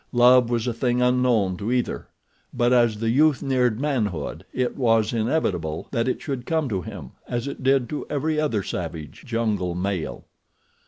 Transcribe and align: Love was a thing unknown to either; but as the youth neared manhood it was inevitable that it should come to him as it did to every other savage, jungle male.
Love 0.13 0.49
was 0.49 0.65
a 0.65 0.73
thing 0.73 0.99
unknown 0.99 1.55
to 1.55 1.71
either; 1.71 2.07
but 2.51 2.73
as 2.73 2.97
the 2.97 3.11
youth 3.11 3.43
neared 3.43 3.79
manhood 3.79 4.43
it 4.51 4.75
was 4.75 5.13
inevitable 5.13 5.87
that 5.91 6.07
it 6.07 6.19
should 6.19 6.47
come 6.47 6.67
to 6.67 6.81
him 6.81 7.11
as 7.27 7.47
it 7.47 7.61
did 7.61 7.87
to 7.87 8.07
every 8.09 8.39
other 8.39 8.63
savage, 8.63 9.23
jungle 9.23 9.75
male. 9.75 10.25